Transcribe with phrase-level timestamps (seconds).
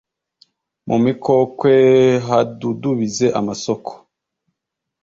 [0.87, 1.73] mu mikokwe
[2.27, 3.91] hadudubize amasoko,